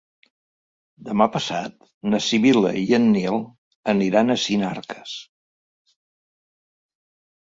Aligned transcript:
Demà 1.09 1.25
passat 1.35 1.75
na 2.13 2.21
Sibil·la 2.27 2.71
i 2.85 2.97
en 2.99 3.05
Nil 3.17 3.37
aniran 3.95 4.37
a 4.37 4.39
Sinarques. 4.47 5.15